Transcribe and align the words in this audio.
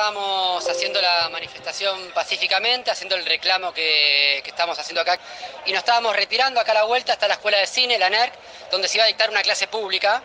estábamos 0.00 0.66
haciendo 0.66 0.98
la 1.02 1.28
manifestación 1.28 2.10
pacíficamente, 2.14 2.90
haciendo 2.90 3.16
el 3.16 3.26
reclamo 3.26 3.70
que, 3.74 4.40
que 4.42 4.48
estamos 4.48 4.78
haciendo 4.78 5.02
acá, 5.02 5.18
y 5.66 5.72
nos 5.72 5.80
estábamos 5.80 6.16
retirando 6.16 6.58
acá 6.58 6.72
a 6.72 6.76
la 6.76 6.84
vuelta 6.84 7.12
hasta 7.12 7.28
la 7.28 7.34
Escuela 7.34 7.58
de 7.58 7.66
Cine, 7.66 7.98
la 7.98 8.08
NERC, 8.08 8.32
donde 8.70 8.88
se 8.88 8.96
iba 8.96 9.04
a 9.04 9.08
dictar 9.08 9.28
una 9.28 9.42
clase 9.42 9.66
pública. 9.66 10.22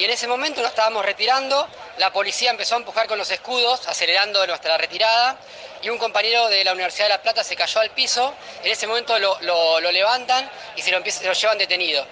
Y 0.00 0.04
en 0.04 0.10
ese 0.12 0.26
momento 0.26 0.62
nos 0.62 0.70
estábamos 0.70 1.04
retirando, 1.04 1.68
la 1.98 2.10
policía 2.10 2.48
empezó 2.50 2.74
a 2.74 2.78
empujar 2.78 3.06
con 3.06 3.18
los 3.18 3.30
escudos, 3.30 3.86
acelerando 3.86 4.46
nuestra 4.46 4.78
retirada, 4.78 5.36
y 5.82 5.90
un 5.90 5.98
compañero 5.98 6.48
de 6.48 6.64
la 6.64 6.72
Universidad 6.72 7.04
de 7.04 7.10
La 7.10 7.20
Plata 7.22 7.44
se 7.44 7.54
cayó 7.54 7.80
al 7.80 7.90
piso, 7.90 8.34
en 8.64 8.70
ese 8.72 8.86
momento 8.86 9.18
lo, 9.18 9.38
lo- 9.42 9.78
levantan 9.92 10.50
y 10.76 10.80
se 10.82 10.90
lo, 10.90 11.04
se 11.04 11.26
lo 11.26 11.32
llevan 11.34 11.58
detenido. 11.58 12.06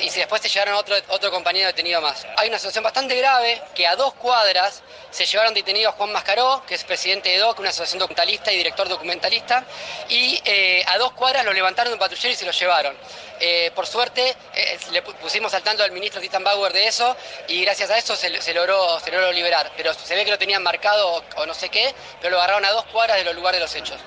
Y 0.00 0.08
después 0.10 0.40
se 0.40 0.48
llevaron 0.48 0.74
a 0.74 0.78
otro, 0.78 0.94
otro 1.08 1.30
compañero 1.32 1.66
detenido 1.66 2.00
más. 2.00 2.24
Hay 2.36 2.48
una 2.48 2.58
situación 2.58 2.84
bastante 2.84 3.16
grave 3.16 3.60
que 3.74 3.86
a 3.88 3.96
dos 3.96 4.14
cuadras 4.14 4.82
se 5.10 5.24
llevaron 5.26 5.52
detenido 5.54 5.90
a 5.90 5.92
Juan 5.92 6.12
Mascaró, 6.12 6.62
que 6.66 6.74
es 6.76 6.84
presidente 6.84 7.30
de 7.30 7.38
DOC, 7.38 7.58
una 7.58 7.70
asociación 7.70 7.98
documentalista 7.98 8.52
y 8.52 8.56
director 8.58 8.88
documentalista, 8.88 9.64
y 10.08 10.40
eh, 10.44 10.84
a 10.86 10.96
dos 10.98 11.12
cuadras 11.12 11.44
lo 11.44 11.52
levantaron 11.52 11.90
de 11.90 11.94
un 11.94 11.98
patrullero 12.00 12.32
y 12.32 12.36
se 12.36 12.44
lo 12.44 12.52
llevaron. 12.52 12.96
Eh, 13.40 13.72
por 13.74 13.86
suerte, 13.86 14.36
eh, 14.54 14.78
le 14.92 15.02
pu- 15.04 15.14
pusimos 15.16 15.52
al 15.54 15.62
tanto 15.62 15.82
al 15.82 15.90
ministro 15.90 16.20
Titan 16.20 16.44
Bauer 16.44 16.72
de 16.72 16.86
eso 16.86 17.16
y 17.48 17.62
gracias 17.62 17.90
a 17.90 17.98
eso 17.98 18.16
se, 18.16 18.30
logró, 18.54 18.98
logró 19.10 19.32
liberar. 19.32 19.70
Pero 19.76 19.92
se 19.94 20.14
ve 20.14 20.24
que 20.24 20.30
lo 20.30 20.38
tenían 20.38 20.62
marcado 20.62 21.08
o, 21.08 21.22
o 21.36 21.46
no 21.46 21.54
sé 21.54 21.68
qué, 21.68 21.94
pero 22.20 22.32
lo 22.32 22.38
agarraron 22.38 22.64
a 22.64 22.70
dos 22.70 22.84
cuadras 22.86 23.16
de 23.18 23.24
los 23.24 23.34
lugares 23.34 23.58
de 23.58 23.64
los 23.64 23.74
hechos. 23.74 23.98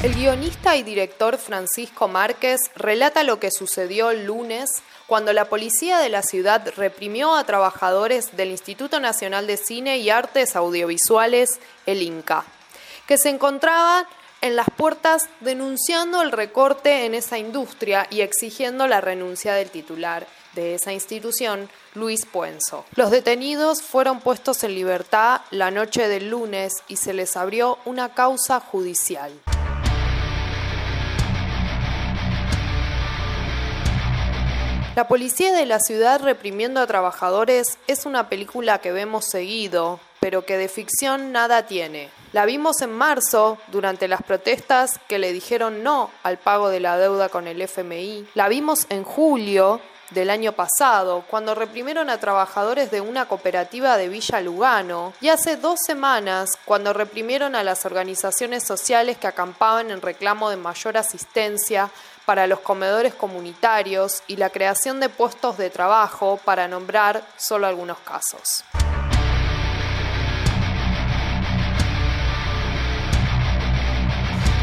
El 0.00 0.14
guionista 0.14 0.76
y 0.76 0.84
director 0.84 1.38
Francisco 1.38 2.06
Márquez 2.06 2.60
relata 2.76 3.24
lo 3.24 3.40
que 3.40 3.50
sucedió 3.50 4.10
el 4.12 4.26
lunes 4.26 4.70
cuando 5.08 5.32
la 5.32 5.46
policía 5.46 5.98
de 5.98 6.08
la 6.08 6.22
ciudad 6.22 6.72
reprimió 6.76 7.34
a 7.34 7.42
trabajadores 7.42 8.36
del 8.36 8.50
Instituto 8.50 9.00
Nacional 9.00 9.48
de 9.48 9.56
Cine 9.56 9.98
y 9.98 10.10
Artes 10.10 10.54
Audiovisuales, 10.54 11.58
el 11.84 12.02
INCA, 12.02 12.44
que 13.08 13.18
se 13.18 13.30
encontraban 13.30 14.06
en 14.40 14.54
las 14.54 14.68
puertas 14.70 15.28
denunciando 15.40 16.22
el 16.22 16.30
recorte 16.30 17.04
en 17.04 17.14
esa 17.16 17.36
industria 17.36 18.06
y 18.08 18.20
exigiendo 18.20 18.86
la 18.86 19.00
renuncia 19.00 19.54
del 19.54 19.68
titular 19.70 20.28
de 20.54 20.76
esa 20.76 20.92
institución, 20.92 21.68
Luis 21.94 22.24
Puenzo. 22.24 22.84
Los 22.94 23.10
detenidos 23.10 23.82
fueron 23.82 24.20
puestos 24.20 24.62
en 24.62 24.76
libertad 24.76 25.40
la 25.50 25.72
noche 25.72 26.06
del 26.06 26.30
lunes 26.30 26.84
y 26.86 26.98
se 26.98 27.14
les 27.14 27.36
abrió 27.36 27.78
una 27.84 28.14
causa 28.14 28.60
judicial. 28.60 29.32
La 34.98 35.06
policía 35.06 35.52
de 35.52 35.64
la 35.64 35.78
ciudad 35.78 36.20
reprimiendo 36.20 36.80
a 36.80 36.86
trabajadores 36.88 37.78
es 37.86 38.04
una 38.04 38.28
película 38.28 38.80
que 38.80 38.90
vemos 38.90 39.26
seguido, 39.26 40.00
pero 40.18 40.44
que 40.44 40.56
de 40.56 40.68
ficción 40.68 41.30
nada 41.30 41.66
tiene. 41.66 42.08
La 42.32 42.44
vimos 42.46 42.82
en 42.82 42.90
marzo, 42.90 43.58
durante 43.68 44.08
las 44.08 44.24
protestas 44.24 44.98
que 45.06 45.20
le 45.20 45.32
dijeron 45.32 45.84
no 45.84 46.10
al 46.24 46.38
pago 46.38 46.68
de 46.68 46.80
la 46.80 46.98
deuda 46.98 47.28
con 47.28 47.46
el 47.46 47.62
FMI. 47.62 48.26
La 48.34 48.48
vimos 48.48 48.86
en 48.88 49.04
julio 49.04 49.80
del 50.10 50.30
año 50.30 50.52
pasado, 50.52 51.24
cuando 51.28 51.54
reprimieron 51.54 52.10
a 52.10 52.18
trabajadores 52.18 52.90
de 52.90 53.00
una 53.00 53.26
cooperativa 53.26 53.96
de 53.96 54.08
Villa 54.08 54.40
Lugano, 54.40 55.12
y 55.20 55.28
hace 55.28 55.56
dos 55.56 55.80
semanas, 55.84 56.50
cuando 56.64 56.92
reprimieron 56.92 57.54
a 57.54 57.62
las 57.62 57.84
organizaciones 57.84 58.64
sociales 58.64 59.18
que 59.18 59.26
acampaban 59.26 59.90
en 59.90 60.00
reclamo 60.00 60.50
de 60.50 60.56
mayor 60.56 60.96
asistencia 60.96 61.90
para 62.24 62.46
los 62.46 62.60
comedores 62.60 63.14
comunitarios 63.14 64.22
y 64.26 64.36
la 64.36 64.50
creación 64.50 65.00
de 65.00 65.08
puestos 65.08 65.56
de 65.58 65.70
trabajo, 65.70 66.38
para 66.44 66.68
nombrar 66.68 67.22
solo 67.36 67.66
algunos 67.66 67.98
casos. 67.98 68.64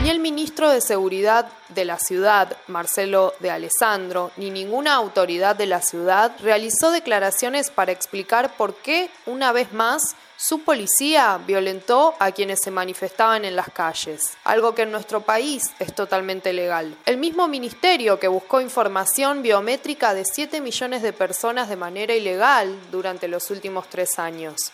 Ni 0.06 0.12
el 0.12 0.20
ministro 0.20 0.70
de 0.70 0.82
Seguridad 0.82 1.48
de 1.70 1.84
la 1.84 1.98
ciudad, 1.98 2.56
Marcelo 2.68 3.34
de 3.40 3.50
Alessandro, 3.50 4.30
ni 4.38 4.52
ninguna 4.52 4.94
autoridad 4.94 5.56
de 5.56 5.66
la 5.66 5.82
ciudad 5.82 6.32
realizó 6.44 6.92
declaraciones 6.92 7.72
para 7.72 7.92
explicar 7.92 8.56
por 8.56 8.76
qué, 8.76 9.10
una 9.26 9.52
vez 9.52 9.74
más, 9.74 10.16
su 10.38 10.62
policía 10.62 11.40
violentó 11.48 12.14
a 12.20 12.32
quienes 12.34 12.60
se 12.62 12.70
manifestaban 12.70 13.46
en 13.46 13.56
las 13.56 13.72
calles, 13.72 14.38
algo 14.44 14.76
que 14.76 14.84
en 14.84 14.92
nuestro 14.92 15.22
país 15.22 15.72
es 15.80 15.96
totalmente 15.96 16.54
legal. 16.54 16.96
El 17.08 17.18
mismo 17.18 17.48
ministerio 17.48 18.20
que 18.20 18.28
buscó 18.28 18.62
información 18.62 19.42
biométrica 19.42 20.14
de 20.14 20.24
7 20.24 20.62
millones 20.62 21.02
de 21.02 21.14
personas 21.14 21.68
de 21.68 21.78
manera 21.78 22.14
ilegal 22.14 22.78
durante 22.92 23.28
los 23.28 23.50
últimos 23.50 23.90
tres 23.90 24.20
años. 24.20 24.72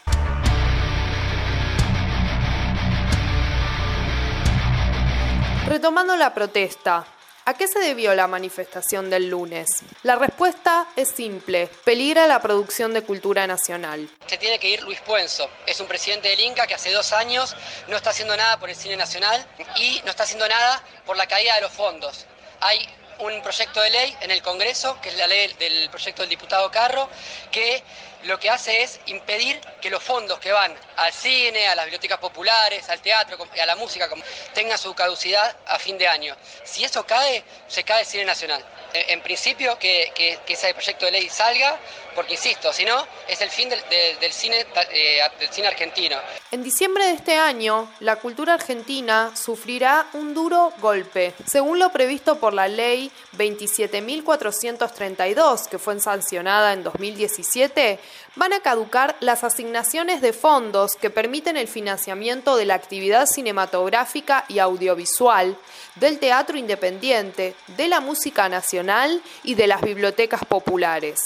Retomando 5.71 6.17
la 6.17 6.33
protesta, 6.33 7.05
¿a 7.45 7.53
qué 7.53 7.65
se 7.65 7.79
debió 7.79 8.13
la 8.13 8.27
manifestación 8.27 9.09
del 9.09 9.29
lunes? 9.29 9.83
La 10.03 10.17
respuesta 10.17 10.87
es 10.97 11.07
simple, 11.07 11.69
peligra 11.85 12.27
la 12.27 12.41
producción 12.41 12.93
de 12.93 13.03
cultura 13.03 13.47
nacional. 13.47 14.09
Se 14.27 14.37
tiene 14.37 14.59
que 14.59 14.67
ir 14.67 14.83
Luis 14.83 14.99
Puenzo. 14.99 15.49
Es 15.65 15.79
un 15.79 15.87
presidente 15.87 16.27
del 16.27 16.41
Inca 16.41 16.67
que 16.67 16.73
hace 16.73 16.91
dos 16.91 17.13
años 17.13 17.55
no 17.87 17.95
está 17.95 18.09
haciendo 18.09 18.35
nada 18.35 18.59
por 18.59 18.69
el 18.69 18.75
cine 18.75 18.97
nacional 18.97 19.47
y 19.77 20.01
no 20.03 20.09
está 20.09 20.23
haciendo 20.23 20.45
nada 20.45 20.83
por 21.05 21.15
la 21.15 21.25
caída 21.25 21.55
de 21.55 21.61
los 21.61 21.71
fondos. 21.71 22.25
Hay 22.59 22.85
un 23.21 23.41
proyecto 23.41 23.81
de 23.81 23.89
ley 23.89 24.15
en 24.21 24.31
el 24.31 24.41
Congreso, 24.41 24.99
que 25.01 25.09
es 25.09 25.15
la 25.15 25.27
ley 25.27 25.53
del 25.59 25.89
proyecto 25.89 26.23
del 26.23 26.29
diputado 26.29 26.69
Carro, 26.71 27.09
que 27.51 27.83
lo 28.23 28.39
que 28.39 28.49
hace 28.49 28.83
es 28.83 28.99
impedir 29.07 29.59
que 29.81 29.89
los 29.89 30.03
fondos 30.03 30.39
que 30.39 30.51
van 30.51 30.75
al 30.97 31.11
cine, 31.13 31.67
a 31.67 31.75
las 31.75 31.85
bibliotecas 31.85 32.19
populares, 32.19 32.87
al 32.89 33.01
teatro, 33.01 33.37
y 33.55 33.59
a 33.59 33.65
la 33.65 33.75
música, 33.75 34.09
tengan 34.53 34.77
su 34.77 34.93
caducidad 34.93 35.55
a 35.67 35.79
fin 35.79 35.97
de 35.97 36.07
año. 36.07 36.35
Si 36.63 36.83
eso 36.83 37.05
cae, 37.05 37.43
se 37.67 37.83
cae 37.83 38.01
el 38.01 38.05
cine 38.05 38.25
nacional. 38.25 38.63
En 38.93 39.21
principio, 39.21 39.77
que- 39.79 40.11
que 40.13 40.53
ese 40.53 40.73
proyecto 40.73 41.05
de 41.05 41.11
ley 41.13 41.29
salga, 41.29 41.79
porque 42.15 42.33
insisto, 42.33 42.71
si 42.73 42.83
no, 42.85 43.05
es 43.27 43.39
el 43.41 43.49
fin 43.49 43.69
del, 43.69 43.79
del- 44.19 44.31
cine, 44.33 44.65
eh, 44.91 45.19
cine 45.51 45.67
argentino. 45.67 46.17
En 46.51 46.63
diciembre 46.63 47.05
de 47.05 47.13
este 47.13 47.35
año, 47.37 47.91
la 47.99 48.15
cultura 48.17 48.53
argentina 48.55 49.31
sufrirá 49.35 50.07
un 50.13 50.33
duro 50.33 50.73
golpe. 50.79 51.33
Según 51.45 51.79
lo 51.79 51.91
previsto 51.91 52.39
por 52.39 52.53
la 52.53 52.67
ley 52.67 53.11
27.432, 53.37 55.67
que 55.67 55.79
fue 55.79 55.99
sancionada 55.99 56.73
en 56.73 56.83
2017, 56.83 57.99
van 58.35 58.53
a 58.53 58.61
caducar 58.61 59.15
las 59.19 59.43
asignaciones 59.43 60.21
de 60.21 60.33
fondos 60.33 60.95
que 60.95 61.09
permiten 61.09 61.57
el 61.57 61.67
financiamiento 61.67 62.55
de 62.55 62.65
la 62.65 62.75
actividad 62.75 63.25
cinematográfica 63.25 64.45
y 64.47 64.59
audiovisual, 64.59 65.57
del 65.95 66.19
teatro 66.19 66.57
independiente, 66.57 67.55
de 67.67 67.87
la 67.87 67.99
música 67.99 68.47
nacional 68.49 69.21
y 69.43 69.55
de 69.55 69.67
las 69.67 69.81
bibliotecas 69.81 70.45
populares 70.45 71.19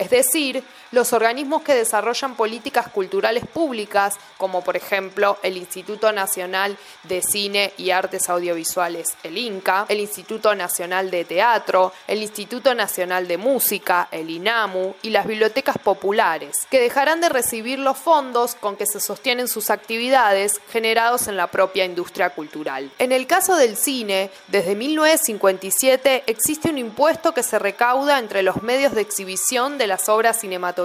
es 0.00 0.10
decir, 0.10 0.64
los 0.92 1.12
organismos 1.12 1.62
que 1.62 1.74
desarrollan 1.74 2.34
políticas 2.34 2.88
culturales 2.88 3.46
públicas, 3.46 4.16
como 4.36 4.62
por 4.64 4.76
ejemplo 4.76 5.38
el 5.42 5.56
Instituto 5.56 6.10
Nacional 6.12 6.76
de 7.04 7.22
Cine 7.22 7.72
y 7.76 7.90
Artes 7.90 8.28
Audiovisuales, 8.28 9.08
el 9.22 9.38
INCA, 9.38 9.86
el 9.88 10.00
Instituto 10.00 10.54
Nacional 10.54 11.10
de 11.10 11.24
Teatro, 11.24 11.92
el 12.08 12.22
Instituto 12.22 12.74
Nacional 12.74 13.28
de 13.28 13.38
Música, 13.38 14.08
el 14.10 14.30
INAMU, 14.30 14.94
y 15.02 15.10
las 15.10 15.26
bibliotecas 15.26 15.78
populares, 15.78 16.66
que 16.70 16.80
dejarán 16.80 17.20
de 17.20 17.28
recibir 17.28 17.78
los 17.78 17.96
fondos 17.96 18.54
con 18.54 18.76
que 18.76 18.86
se 18.86 19.00
sostienen 19.00 19.48
sus 19.48 19.70
actividades 19.70 20.60
generados 20.70 21.28
en 21.28 21.36
la 21.36 21.46
propia 21.46 21.84
industria 21.84 22.30
cultural. 22.30 22.90
En 22.98 23.12
el 23.12 23.26
caso 23.26 23.56
del 23.56 23.76
cine, 23.76 24.30
desde 24.48 24.74
1957 24.74 26.24
existe 26.26 26.70
un 26.70 26.78
impuesto 26.78 27.32
que 27.32 27.42
se 27.42 27.58
recauda 27.58 28.18
entre 28.18 28.42
los 28.42 28.62
medios 28.62 28.94
de 28.94 29.02
exhibición 29.02 29.78
de 29.78 29.86
las 29.86 30.08
obras 30.08 30.40
cinematográficas 30.40 30.79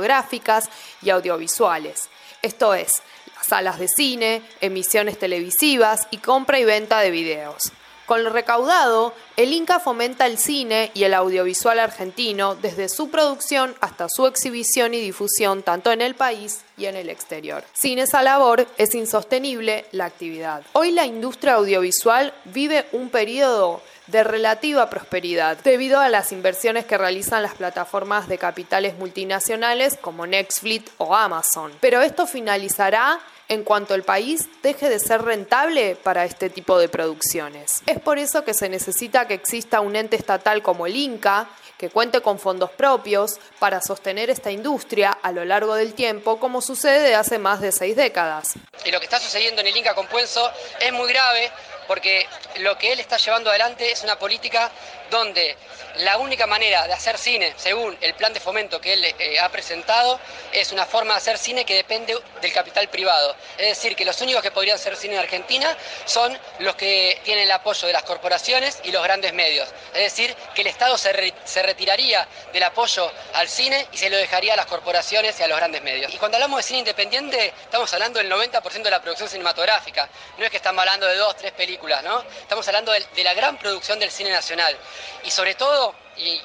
y 1.01 1.09
audiovisuales. 1.09 2.09
Esto 2.41 2.73
es, 2.73 3.01
las 3.35 3.47
salas 3.47 3.79
de 3.79 3.87
cine, 3.87 4.41
emisiones 4.61 5.17
televisivas 5.17 6.07
y 6.11 6.17
compra 6.17 6.59
y 6.59 6.65
venta 6.65 6.99
de 6.99 7.11
videos. 7.11 7.71
Con 8.05 8.23
lo 8.23 8.29
recaudado, 8.29 9.13
el 9.35 9.51
Inca 9.51 9.79
fomenta 9.79 10.27
el 10.27 10.37
cine 10.37 10.91
y 10.93 11.05
el 11.05 11.15
audiovisual 11.15 11.79
argentino 11.79 12.53
desde 12.53 12.87
su 12.87 13.09
producción 13.09 13.73
hasta 13.81 14.09
su 14.09 14.27
exhibición 14.27 14.93
y 14.93 15.01
difusión 15.01 15.63
tanto 15.63 15.91
en 15.91 16.01
el 16.01 16.13
país 16.13 16.61
y 16.77 16.85
en 16.85 16.97
el 16.97 17.09
exterior. 17.09 17.63
Sin 17.73 17.97
esa 17.97 18.21
labor 18.21 18.67
es 18.77 18.93
insostenible 18.93 19.85
la 19.91 20.05
actividad. 20.05 20.63
Hoy 20.73 20.91
la 20.91 21.07
industria 21.07 21.55
audiovisual 21.55 22.31
vive 22.45 22.85
un 22.91 23.09
periodo 23.09 23.81
de 24.07 24.23
relativa 24.23 24.89
prosperidad, 24.89 25.57
debido 25.57 25.99
a 25.99 26.09
las 26.09 26.31
inversiones 26.31 26.85
que 26.85 26.97
realizan 26.97 27.43
las 27.43 27.55
plataformas 27.55 28.27
de 28.27 28.37
capitales 28.37 28.95
multinacionales 28.95 29.97
como 29.99 30.27
Netflix 30.27 30.91
o 30.97 31.15
Amazon. 31.15 31.71
Pero 31.81 32.01
esto 32.01 32.27
finalizará 32.27 33.19
en 33.47 33.63
cuanto 33.63 33.93
el 33.93 34.03
país 34.03 34.47
deje 34.63 34.89
de 34.89 34.99
ser 34.99 35.21
rentable 35.21 35.95
para 35.95 36.25
este 36.25 36.49
tipo 36.49 36.79
de 36.79 36.89
producciones. 36.89 37.81
Es 37.85 37.99
por 37.99 38.17
eso 38.17 38.43
que 38.43 38.53
se 38.53 38.69
necesita 38.69 39.27
que 39.27 39.35
exista 39.35 39.81
un 39.81 39.95
ente 39.95 40.15
estatal 40.15 40.61
como 40.61 40.87
el 40.87 40.95
INCA, 40.95 41.47
que 41.77 41.89
cuente 41.89 42.21
con 42.21 42.39
fondos 42.39 42.71
propios 42.71 43.37
para 43.59 43.81
sostener 43.81 44.29
esta 44.29 44.49
industria 44.49 45.11
a 45.21 45.31
lo 45.31 45.43
largo 45.43 45.75
del 45.75 45.93
tiempo, 45.93 46.39
como 46.39 46.61
sucede 46.61 46.99
de 46.99 47.15
hace 47.15 47.37
más 47.37 47.59
de 47.59 47.71
seis 47.71 47.95
décadas. 47.95 48.53
Y 48.85 48.91
lo 48.91 48.99
que 48.99 49.05
está 49.05 49.19
sucediendo 49.19 49.61
en 49.61 49.67
el 49.67 49.77
Inca 49.77 49.93
con 49.93 50.07
Puenzo 50.07 50.49
es 50.79 50.93
muy 50.93 51.09
grave 51.09 51.51
porque 51.87 52.25
lo 52.59 52.77
que 52.77 52.91
él 52.91 52.99
está 52.99 53.17
llevando 53.17 53.49
adelante 53.49 53.91
es 53.91 54.03
una 54.03 54.17
política 54.17 54.71
donde 55.09 55.55
la 55.97 56.17
única 56.17 56.45
manera 56.47 56.87
de 56.87 56.93
hacer 56.93 57.17
cine, 57.17 57.53
según 57.55 57.97
el 58.01 58.13
plan 58.15 58.33
de 58.33 58.39
fomento 58.39 58.81
que 58.81 58.93
él 58.93 59.05
eh, 59.05 59.39
ha 59.39 59.49
presentado, 59.49 60.19
es 60.51 60.71
una 60.71 60.85
forma 60.85 61.13
de 61.13 61.19
hacer 61.19 61.37
cine 61.37 61.63
que 61.63 61.75
depende 61.75 62.17
del 62.41 62.51
capital 62.51 62.89
privado. 62.89 63.35
Es 63.57 63.67
decir, 63.67 63.95
que 63.95 64.03
los 64.03 64.19
únicos 64.21 64.41
que 64.41 64.51
podrían 64.51 64.75
hacer 64.75 64.95
cine 64.95 65.13
en 65.13 65.21
Argentina 65.21 65.75
son 66.05 66.37
los 66.59 66.75
que 66.75 67.19
tienen 67.23 67.45
el 67.45 67.51
apoyo 67.51 67.87
de 67.87 67.93
las 67.93 68.03
corporaciones 68.03 68.79
y 68.83 68.91
los 68.91 69.03
grandes 69.03 69.33
medios. 69.33 69.69
Es 69.93 70.01
decir, 70.03 70.35
que 70.53 70.61
el 70.61 70.67
Estado 70.67 70.97
se, 70.97 71.33
se 71.45 71.63
retiraría 71.63 72.27
del 72.51 72.63
apoyo 72.63 73.11
al 73.33 73.47
cine 73.47 73.87
y 73.91 73.97
se 73.97 74.09
lo 74.09 74.17
dejaría 74.17 74.53
a 74.53 74.57
las 74.57 74.65
corporaciones 74.65 75.39
y 75.39 75.43
a 75.43 75.47
los 75.47 75.57
grandes 75.57 75.81
medios. 75.81 76.13
Y 76.13 76.17
cuando 76.17 76.37
hablamos 76.37 76.57
de 76.57 76.63
cine 76.63 76.79
independiente, 76.79 77.53
estamos 77.63 77.93
hablando 77.93 78.19
del 78.19 78.29
90% 78.31 78.81
de 78.81 78.91
la 78.91 79.01
producción 79.01 79.29
cinematográfica. 79.29 80.09
No 80.37 80.45
es 80.45 80.51
que 80.51 80.57
estamos 80.57 80.79
hablando 80.79 81.07
de 81.07 81.15
dos, 81.15 81.35
tres 81.37 81.53
películas, 81.53 82.03
¿no? 82.03 82.23
Estamos 82.45 82.67
hablando 82.67 82.91
de 82.91 83.23
la 83.23 83.33
gran 83.33 83.57
producción 83.57 83.97
del 83.97 84.11
cine 84.11 84.29
nacional 84.29 84.77
y 85.23 85.31
sobre 85.31 85.55
todo 85.55 85.95
y, 86.15 86.39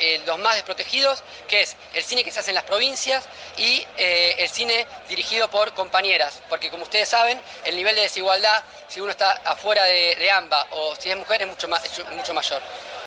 eh, 0.00 0.22
los 0.24 0.38
más 0.38 0.54
desprotegidos, 0.54 1.22
que 1.46 1.60
es 1.60 1.76
el 1.92 2.02
cine 2.02 2.24
que 2.24 2.30
se 2.30 2.40
hace 2.40 2.50
en 2.50 2.54
las 2.54 2.64
provincias 2.64 3.22
y 3.58 3.86
eh, 3.98 4.36
el 4.38 4.48
cine 4.48 4.86
dirigido 5.06 5.50
por 5.50 5.74
compañeras, 5.74 6.40
porque 6.48 6.70
como 6.70 6.84
ustedes 6.84 7.10
saben, 7.10 7.38
el 7.66 7.76
nivel 7.76 7.94
de 7.94 8.00
desigualdad, 8.00 8.64
si 8.88 9.02
uno 9.02 9.10
está 9.10 9.32
afuera 9.44 9.84
de, 9.84 10.30
AMBA 10.30 10.68
o 10.70 10.96
si 10.96 11.10
es 11.10 11.16
mujer, 11.18 11.42
es 11.42 11.48
mucho, 11.48 11.68
más, 11.68 11.84
es 11.84 11.92
mucho 12.16 12.32
mayor. 12.32 12.62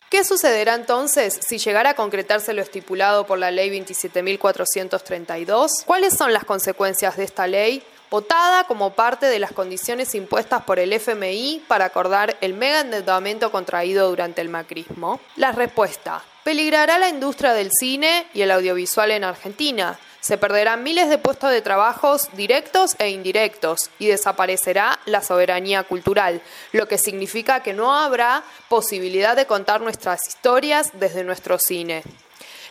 ¿Qué 0.08 0.24
sucederá 0.24 0.76
entonces 0.76 1.40
si 1.42 1.58
llegara 1.58 1.90
a 1.90 1.96
concretarse 1.96 2.54
lo 2.54 2.62
estipulado 2.62 3.26
por 3.26 3.40
la 3.40 3.50
ley 3.50 3.72
27.432? 3.72 5.86
¿Cuáles 5.86 6.16
son 6.16 6.34
las 6.34 6.46
consecuencias 6.46 7.18
de 7.18 7.24
esta 7.24 7.48
ley 7.48 7.84
votada 8.10 8.66
como 8.66 8.94
parte 8.94 9.26
de 9.26 9.40
las 9.40 9.52
condiciones 9.52 10.16
impuestas 10.16 10.64
por 10.64 10.80
el 10.80 10.94
FMI 10.94 11.64
para 11.68 11.86
acordar 11.86 12.38
el 12.42 12.54
mega 12.54 12.82
endeudamiento 12.82 13.52
contraído 13.52 14.10
durante 14.10 14.42
el 14.42 14.50
macrismo? 14.50 15.20
La 15.36 15.52
respuesta, 15.52 16.24
peligrará 16.44 16.98
la 16.98 17.10
industria 17.10 17.54
del 17.54 17.72
cine 17.72 18.28
y 18.34 18.42
el 18.42 18.52
audiovisual 18.52 19.12
en 19.12 19.24
Argentina. 19.24 20.00
Se 20.20 20.38
perderán 20.38 20.84
miles 20.84 21.10
de 21.10 21.18
puestos 21.18 21.52
de 21.52 21.62
trabajos 21.62 22.30
directos 22.34 22.96
e 23.00 23.10
indirectos 23.10 23.90
y 24.00 24.08
desaparecerá 24.08 25.00
la 25.06 25.22
soberanía 25.22 25.84
cultural, 25.84 26.42
lo 26.72 26.88
que 26.88 26.98
significa 26.98 27.64
que 27.64 27.74
no 27.74 27.94
habrá 27.94 28.44
posibilidad 28.68 29.36
de 29.36 29.46
contar 29.46 29.82
nuestras 29.82 30.28
historias 30.28 30.92
desde 30.94 31.24
nuestro 31.24 31.60
cine. 31.60 32.04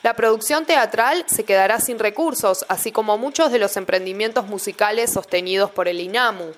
La 0.06 0.14
producción 0.14 0.66
teatral 0.66 1.24
se 1.26 1.42
quedará 1.42 1.80
sin 1.80 1.98
recursos, 1.98 2.64
así 2.68 2.92
como 2.92 3.18
muchos 3.18 3.50
de 3.50 3.58
los 3.58 3.76
emprendimientos 3.76 4.46
musicales 4.46 5.12
sostenidos 5.12 5.72
por 5.72 5.88
el 5.88 5.98
INAMU. 5.98 6.52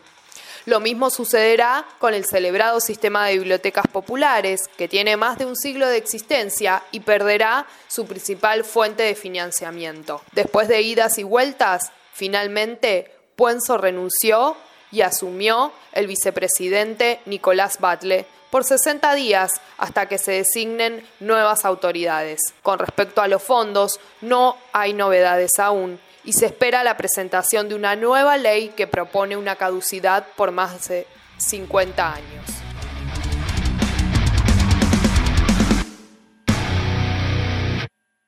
Lo 0.66 0.80
mismo 0.80 1.08
sucederá 1.08 1.86
con 1.98 2.12
el 2.12 2.26
celebrado 2.26 2.78
sistema 2.78 3.26
de 3.26 3.38
bibliotecas 3.38 3.86
populares, 3.86 4.68
que 4.76 4.86
tiene 4.86 5.16
más 5.16 5.38
de 5.38 5.46
un 5.46 5.56
siglo 5.56 5.88
de 5.88 5.96
existencia 5.96 6.82
y 6.90 7.00
perderá 7.00 7.66
su 7.86 8.04
principal 8.06 8.64
fuente 8.64 9.04
de 9.04 9.14
financiamiento. 9.14 10.20
Después 10.32 10.68
de 10.68 10.82
idas 10.82 11.16
y 11.16 11.22
vueltas, 11.22 11.90
finalmente 12.12 13.10
Puenzo 13.34 13.78
renunció 13.78 14.58
y 14.90 15.02
asumió 15.02 15.72
el 15.92 16.06
vicepresidente 16.06 17.20
Nicolás 17.26 17.78
Batle 17.80 18.26
por 18.50 18.64
60 18.64 19.14
días 19.14 19.60
hasta 19.76 20.06
que 20.06 20.18
se 20.18 20.32
designen 20.32 21.06
nuevas 21.20 21.64
autoridades. 21.64 22.40
Con 22.62 22.78
respecto 22.78 23.20
a 23.20 23.28
los 23.28 23.42
fondos, 23.42 24.00
no 24.20 24.56
hay 24.72 24.94
novedades 24.94 25.58
aún 25.58 26.00
y 26.24 26.32
se 26.32 26.46
espera 26.46 26.82
la 26.84 26.96
presentación 26.96 27.68
de 27.68 27.74
una 27.74 27.96
nueva 27.96 28.36
ley 28.36 28.70
que 28.70 28.86
propone 28.86 29.36
una 29.36 29.56
caducidad 29.56 30.26
por 30.36 30.50
más 30.50 30.88
de 30.88 31.06
50 31.38 32.14
años. 32.14 32.57